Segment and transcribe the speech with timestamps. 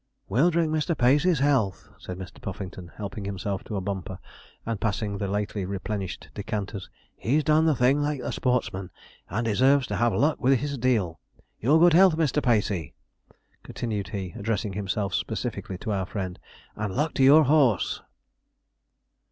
[0.29, 0.97] 'We'll drink Mr.
[0.97, 2.41] Pacey's health,' said Mr.
[2.41, 4.17] Puffington, helping himself to a bumper,
[4.65, 6.89] and passing the lately replenished decanters.
[7.15, 8.89] 'He's done the thing like a sportsman,
[9.29, 11.19] and deserves to have luck with his deal.
[11.59, 12.41] Your good health, Mr.
[12.41, 12.95] Pacey!'
[13.61, 16.39] continued he, addressing himself specifically to our friend,
[16.75, 18.01] 'and luck to your horse.'